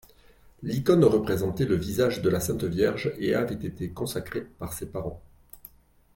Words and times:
L'icône 0.63 1.03
représentait 1.05 1.65
le 1.65 1.75
visage 1.75 2.23
de 2.23 2.29
la 2.31 2.39
Sainte-Vierge 2.39 3.13
et 3.19 3.35
avait 3.35 3.53
été 3.53 3.91
consacrée 3.91 4.41
par 4.41 4.73
ses 4.73 4.87
parents. 4.87 5.21